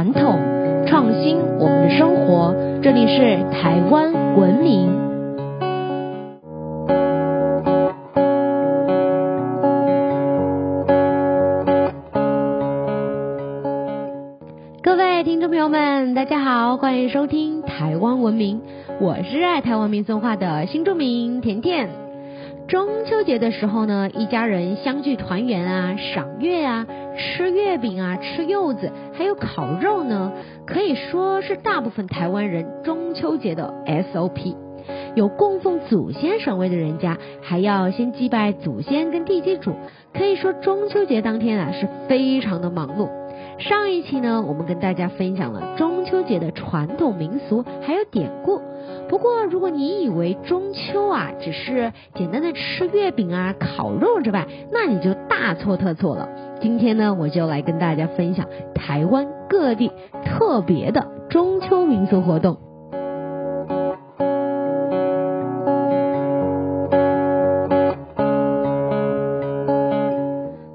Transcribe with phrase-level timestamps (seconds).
[0.00, 0.38] 传统，
[0.86, 2.54] 创新我们的生活。
[2.82, 4.88] 这里是台湾文明。
[14.80, 18.62] 各位听众朋友们，大家好，欢迎收听台湾文明，
[19.02, 21.99] 我是爱台湾民俗化的新著名甜甜。
[22.70, 26.86] 中秋节的时候呢，一家人相聚团圆啊，赏月啊，
[27.18, 30.30] 吃月饼啊，吃柚子，还有烤肉呢，
[30.68, 34.54] 可以说是大部分台湾人中秋节的 SOP。
[35.16, 39.74] 有供奉祖先神位的人家，还要先祭拜祖先跟地基主，
[40.14, 43.19] 可以说中秋节当天啊是非常的忙碌。
[43.60, 48.60] 上一期呢，我们跟大家分享了中秋节的传统民俗还有典故。
[49.08, 56.28] 不过，如果你以为中秋啊只是简单的吃月饼啊、烤肉之外，那你就大错特错了。
[56.62, 59.92] 今天呢，我就来跟大家分享台湾各地
[60.24, 62.56] 特别的中秋民俗活动。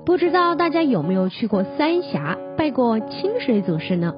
[0.06, 4.16] 不知道大家有没有去过三峡拜过清水祖师呢？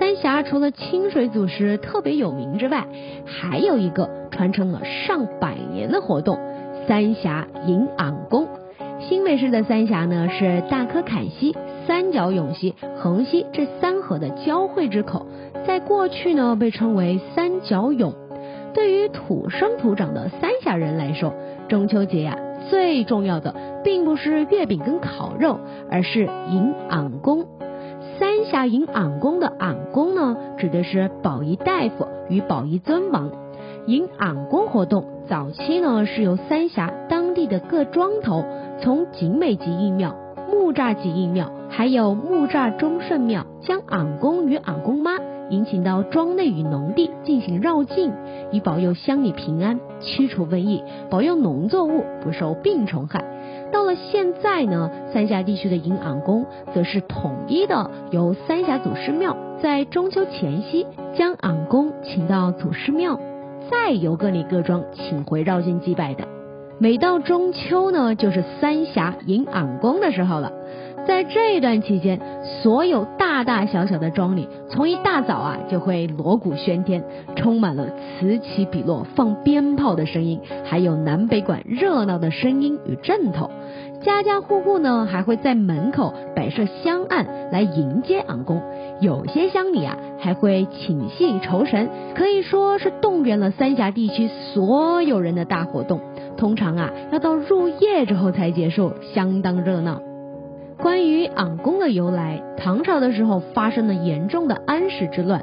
[0.00, 2.88] 三峡除了清水祖师特别有名之外，
[3.24, 6.36] 还有一个传承了上百年的活动——
[6.88, 8.48] 三峡银昂宫。
[8.98, 11.56] 新北市的三峡呢，是大科坎溪、
[11.86, 15.26] 三角涌溪、横溪这三河的交汇之口，
[15.64, 18.12] 在过去呢被称为三角涌。
[18.74, 21.32] 对于土生土长的三峡人来说，
[21.68, 22.36] 中秋节呀，
[22.68, 27.46] 最重要的并不是月饼跟烤肉，而是迎昂宫。
[28.44, 33.30] 三峡迎昂公的昂公呢，指的是保仪大夫与保仪尊王。
[33.86, 38.44] 迎昂公活动早期呢，是由三峡当地的各庄头，
[38.82, 40.14] 从景美吉义庙、
[40.50, 45.12] 木栅吉义庙，还有木栅忠圣庙，将昂公与昂公妈
[45.48, 48.12] 迎请到庄内与农地进行绕境，
[48.50, 53.24] 以保佑乡里平安、驱除瘟疫，保佑农作物不受病虫害。
[53.74, 63.18] 到了现在呢，三峡地区的迎昂宫则是统一的，由三峡祖师庙在中秋前夕将昂公请到祖师庙，
[63.68, 66.24] 再由各里各庄请回绕境祭拜的。
[66.78, 70.52] 每到中秋呢，就是三峡迎昂宫的时候了。
[71.06, 72.20] 在这一段期间，
[72.62, 77.04] 所有大大小小的庄里，从一大早啊就会锣鼓喧天，
[77.36, 77.88] 充满了
[78.18, 83.50] 此起彼落放鞭炮的声音，还有南北管热闹的声音与阵头。
[84.02, 88.60] 家家户户呢还会在门口摆设香案来迎接昂公，
[89.00, 96.00] 有些乡里啊还会请戏酬神，可以说是动员了三峡地区所有人的大活动。
[96.36, 100.00] 通常啊要到入夜之后才结束，相当热闹。
[100.84, 105.42] 关于昂公的由来，唐朝的时候发生了严重的安史之乱。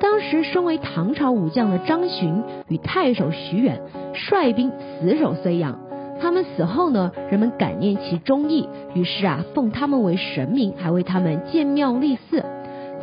[0.00, 3.80] 当时身为唐朝武将的张巡与太守徐远
[4.12, 5.78] 率兵死守睢阳，
[6.20, 12.44] 他们死后呢，人们感念其忠义，于是啊，奉他们为神明，还为他们建庙立寺。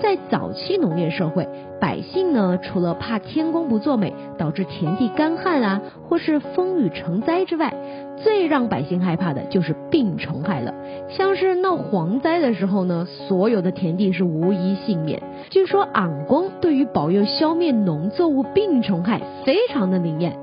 [0.02, 1.48] 在早期农业社会，
[1.80, 7.74] 百姓呢，除了怕天公不作美，导致田地干旱啊，或是风雨成灾之外，
[8.18, 10.74] 最让百姓害怕的就是病虫害了。
[11.10, 15.22] 像是闹蝗灾的时候呢，所有的田地是无一幸免。
[15.50, 20.38] 据说昂公对于保佑消灭农作物病虫害非常的灵验。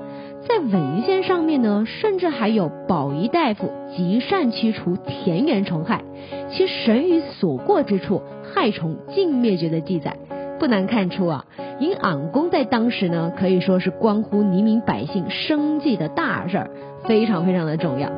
[0.47, 6.03] 在文献上面呢，甚至还有保仪大夫极善驱除田园虫害，
[6.51, 8.21] 其神于所过之处，
[8.53, 10.17] 害虫尽灭绝的记载。
[10.59, 11.45] 不难看出啊，
[11.79, 16.69] 因昂公在当时呢，可以说是关乎黎民百姓生计的大事儿，
[17.05, 18.09] 非常非常的重要。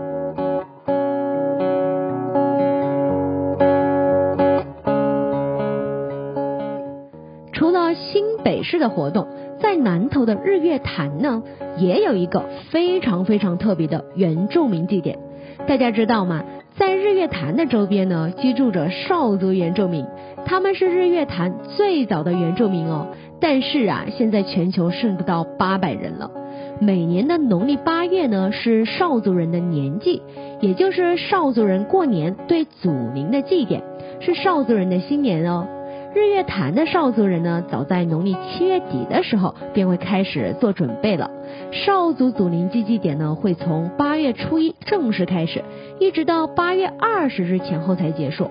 [7.53, 9.27] 除了新北市的活动。
[9.59, 11.43] 在南头的日月潭呢，
[11.77, 15.19] 也有一个非常非常特别的原住民祭典。
[15.67, 16.43] 大家知道吗？
[16.75, 20.05] 在日月潭的周边呢，居住着少族原住民，
[20.45, 23.07] 他们是日月潭最早的原住民哦。
[23.39, 26.31] 但是啊，现在全球剩不到八百人了。
[26.79, 30.21] 每年的农历八月呢，是少族人的年祭，
[30.61, 33.81] 也就是少族人过年对祖灵的祭典，
[34.19, 35.67] 是少族人的新年哦。
[36.17, 41.29] 日月潭的少族人呢，早在农历七月底的时候便会开始做准备了。
[41.71, 45.63] 少族祖灵祭祭典呢，会从八月初一正式开始，
[45.99, 48.49] 一直到八月二十日前后才结束。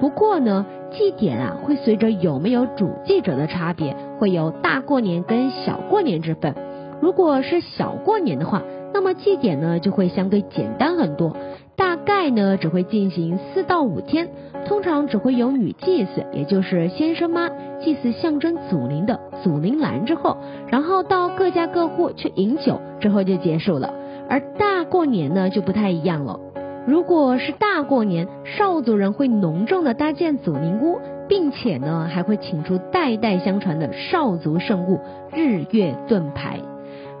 [0.00, 6.54] 不过呢，祭典啊会随着有没有主祭者的差别，会有大过年跟小过年之分。
[7.02, 8.62] 如果是小过年的话，
[8.94, 11.36] 那么祭典呢就会相对简单很多，
[11.76, 14.30] 大概呢只会进行四到五天。
[14.66, 17.50] 通常只会有女祭司，也就是先生妈
[17.80, 20.36] 祭祀象征祖灵的祖灵篮之后，
[20.68, 23.92] 然后到各家各户去饮酒，之后就结束了。
[24.28, 26.38] 而大过年呢就不太一样了。
[26.86, 30.98] 如果是大过年，少族人会隆重的搭建祖灵屋，
[31.28, 35.00] 并且呢还会请出代代相传的少族圣物
[35.32, 36.60] 日月盾牌。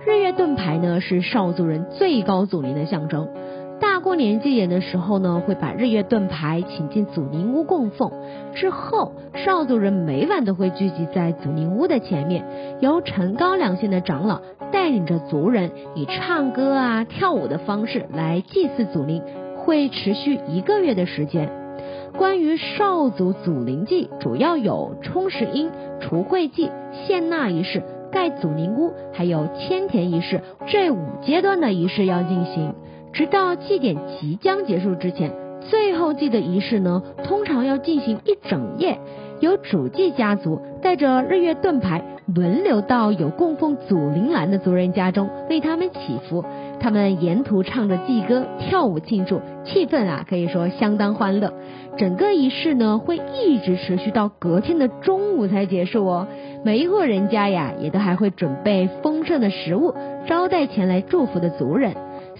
[0.04, 3.28] 日月盾牌呢是少族人最高祖灵的象征。
[4.02, 8.10] 过年祭典的时候呢，会把日月盾牌请进祖灵屋供奉。
[8.52, 12.44] 之后，少族人每晚都会聚集在祖灵屋的前面，
[12.80, 19.22] 由陈高两县的长老带领着族人以唱歌啊、跳舞的方式来祭祀祖灵，
[19.56, 21.50] 会持续一个月的时间。
[22.18, 25.70] 关于少族祖灵祭，主要有冲石阴、
[26.00, 32.74] 除秽祭、献纳仪式、盖祖灵屋，还有迁田仪式这五阶段的仪式要进行。
[33.12, 38.98] 直到祭典即将结束之前，最后祭的仪式呢，通常要进行一整夜，
[39.40, 42.02] 由主祭家族带着日月盾牌
[42.34, 46.42] 轮流到有供奉祖灵兰的族人家中为他们祈福。
[46.80, 51.52] 他们沿途唱着祭歌、跳舞庆祝，气氛啊可以说相当欢乐。
[51.98, 56.26] 整个仪式呢会一直持续到隔天的中午才结束哦。
[56.64, 59.94] 每一户人家呀也都还会准备丰盛的食物
[60.26, 61.94] 招待前来祝福的族人。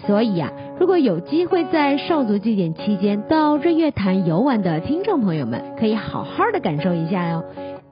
[0.06, 7.44] 所以啊，如果有机会在少族祭典期间到日月潭游玩的听众朋友们，可以好好的感受一下哟。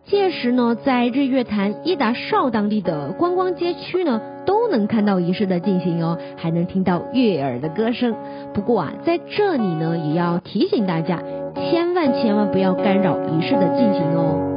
[0.06, 8.16] 届时呢，在日月潭伊达少当地的观光街区呢，都能看到仪式的进行哦，还能听到悦耳的歌声。
[8.52, 11.22] 不过啊，在这里呢，也要提醒大家，
[11.54, 14.49] 千万千万不要干扰仪式的进行哦。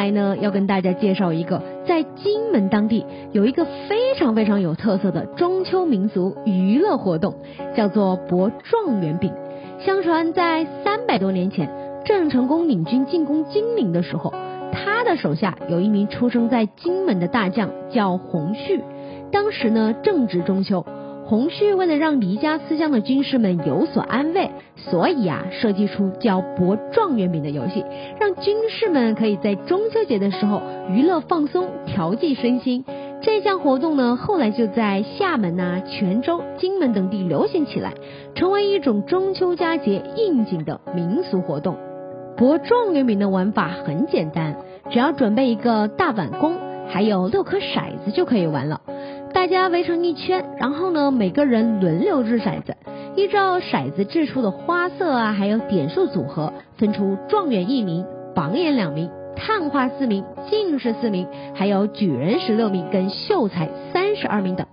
[0.00, 7.34] 来呢，要跟大家介绍一个在金门当地有一个非常非常有特色的中秋民族娱乐活动，
[7.76, 9.30] 叫做博状元饼。
[9.78, 11.70] 相传在三百多年前，
[12.06, 14.32] 郑成功领军进攻金陵的时候，
[14.72, 18.82] 他的手下有一名出生在金门的大将叫洪旭，
[19.30, 20.86] 当时呢正值中秋。
[21.30, 27.84] 洪旭为了让离家思乡的军士们有所安慰，所以啊，设计出叫博状元饼的游戏，
[28.18, 32.84] 让军士们可以在中秋节的时候娱乐放松、调剂身心。
[33.22, 37.92] 这项活动呢，后来就在厦门呐、泉州、金门等地流行起来，
[38.34, 41.76] 成为一种中秋佳节应景的民俗活动。
[42.36, 44.56] 博状元饼的玩法很简单，
[44.90, 46.56] 只要准备一个大碗弓，
[46.88, 48.80] 还有六颗骰子就可以玩了。
[49.40, 52.76] 大家围成一圈，然后呢，每个人轮流掷骰子，
[53.16, 58.04] 依照骰子掷出的花色啊，还有点数组合，分出状元一名、
[58.34, 64.66] 榜眼两名、探花四名、进士四名，还有举人十六名跟秀才三十二名等。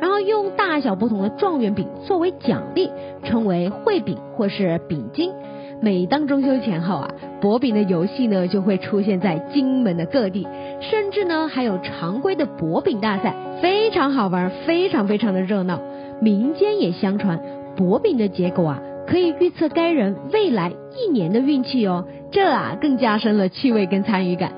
[0.00, 2.90] 然后用大小不同的状元饼作为奖励，
[3.24, 5.34] 称为会饼或是饼金。
[5.80, 7.10] 每当中秋前后啊，
[7.40, 10.46] 薄饼的游戏呢就会出现在金门的各地，
[10.80, 15.80] 甚至呢还有常规的薄饼大赛，非常好玩，非常非常的热闹。
[16.20, 17.40] 民间也相传，
[17.76, 24.52] 薄饼的结果啊可以预测该人未来一年的运气哦，这啊更加深了趣味跟参与感。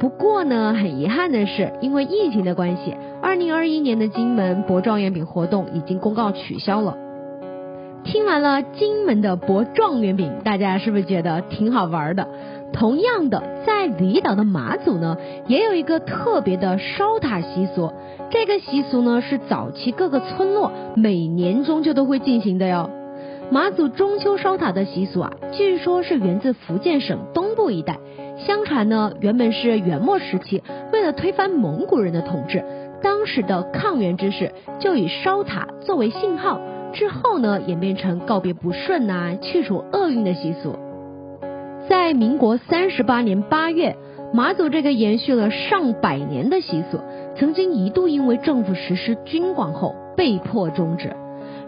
[0.00, 6.96] 不过呢，很遗憾的是，因为疫情的关系，二零二一年的金门博状元饼活动已经公告取消了。
[8.04, 12.28] 听完了金门的博状元饼，大家是不是觉得挺好玩的？
[12.72, 15.16] 同样的，在离岛的马祖呢，
[15.46, 17.92] 也有一个特别的烧塔习俗。
[18.30, 22.90] 这个习俗呢，是早期各个村落每年中秋都会进行的哟。
[23.50, 27.98] 马祖中秋烧塔的习俗啊，据说是源自福建省东部一带。
[28.38, 32.64] 相传呢，原本是元末时期，为了推翻蒙古人的统治，
[33.02, 36.58] 当时的抗元之士就以烧塔作为信号。
[36.92, 40.76] 之后呢，演变成告别不顺呐、去除厄运的习俗。
[41.88, 43.96] 在民国三十八年八月，
[44.32, 46.98] 马祖这个延续了上百年的习俗，
[47.36, 51.16] 曾经一度因为政府实施军管后被迫终止。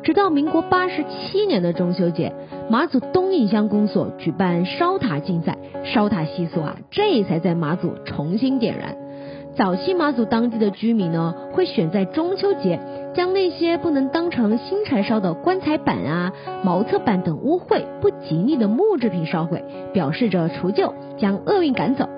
[0.02, 2.32] 直到民国八十七年的中秋节，
[2.70, 8.96] 马祖东引乡公所举办烧塔竞赛，烧塔习俗啊，这才在马祖重新点燃。
[9.56, 12.80] 早期马祖当地的居民呢，会选在中秋节。
[13.14, 16.32] 将那些不能当成新柴烧的棺材板啊、
[16.64, 22.08] 茅厕板等污秽不吉利的木制品烧毁，表示着除旧，将厄运赶走。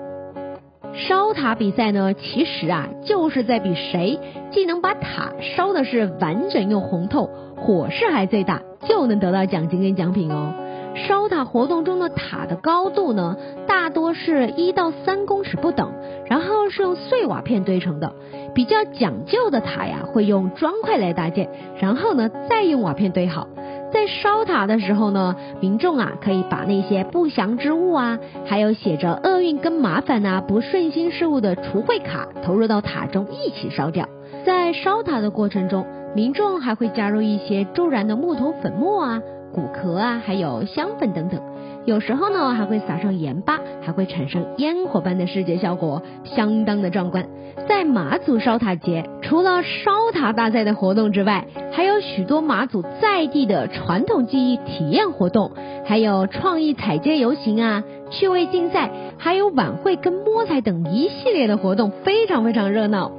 [0.95, 10.53] 烧塔比赛呢，其实啊就是在比谁既能把塔烧的是完整又红透，火势还最大，就能得到奖金跟奖品哦。
[10.95, 15.91] 烧塔活动中的塔的高度呢，大多是一到三公尺不等，
[16.25, 18.13] 然后是用碎瓦片堆成的。
[18.55, 23.47] 比较讲究的塔呀，会用砖块来搭建，然后呢再用瓦片堆好。
[23.93, 34.07] 在烧塔的时候呢，民众啊可以把那些不祥之物啊，还有写着厄运跟麻烦呐、不顺心事物的除秽卡投入到塔中一起烧掉。
[34.45, 39.21] 在烧塔的过程中，民众还会加入一些助燃的木头粉末啊、
[39.53, 41.41] 骨壳啊，还有香粉等等。
[41.85, 47.25] 有时候呢，还会撒上盐巴，还会产生烟火般的视觉效果，相当的壮观。
[47.67, 55.51] 在马祖烧塔节，除了烧塔大赛的活动之外，还有许多马祖在地的传统技艺体验活动，
[55.85, 63.11] 还有创意彩街游行啊、趣味竞赛，还有晚会跟摸彩等一系列的活动，非常非常热闹。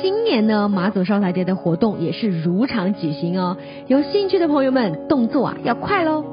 [0.00, 3.56] 今年呢，马祖烧塔节的活动也是如常举行哦。
[3.86, 6.24] 有兴趣的朋友们，动作啊要快喽！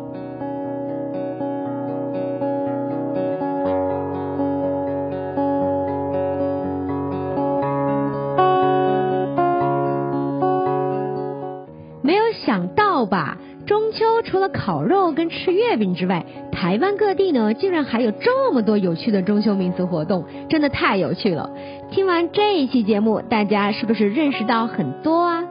[12.02, 13.38] 没有想到吧？
[13.68, 16.21] 中秋除了烤肉跟吃月饼之外，
[16.62, 21.50] 台湾各地呢竟然还有这么多有趣的中秋民俗活动，真的太有趣了。
[21.90, 25.44] 听完这一期节目，大家是不是认识到很多啊？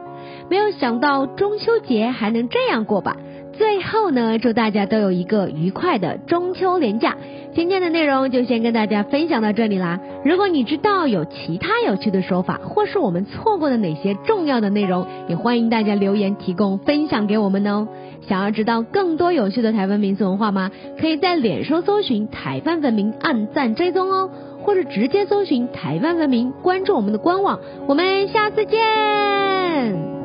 [0.49, 3.17] 没有想到中秋节还能这样过吧？
[3.51, 7.17] 最后呢，祝大家都有一个愉快的中秋连假。
[7.53, 9.99] 今天的内容就先跟大家分享到这里啦。
[10.23, 17.89] 如果你知道有其他有趣的说法，或是我们错过的哪些重要的内容，也欢迎大家留言提供分享给我们哦。
[18.27, 20.71] 想要知道更多有趣的台湾民俗文化吗？
[20.99, 24.29] 可以在脸书搜寻台湾文明，按赞追踪哦，
[24.61, 27.59] 或者直接搜寻台湾文明，关注我们的官网。
[27.87, 30.20] 我们下次见。